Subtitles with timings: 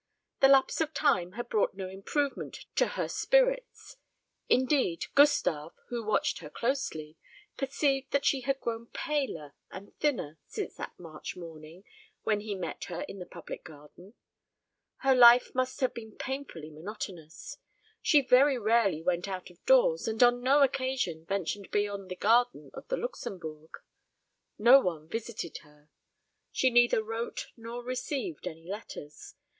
[0.39, 3.97] The lapse of time had brought no improvement to her spirits;
[4.49, 7.17] indeed, Gustave, who watched her closely,
[7.55, 11.83] perceived that she had grown paler and thinner since that March morning
[12.23, 14.15] when he met her in the public garden.
[15.01, 17.57] Her life must have been painfully monotonous.
[18.01, 22.73] She very rarely went out of doors, and on no occasion ventured beyond the gardens
[22.73, 23.69] of the Luxembourg.
[24.57, 25.89] No one visited her.
[26.51, 29.35] She neither wrote nor received any letters.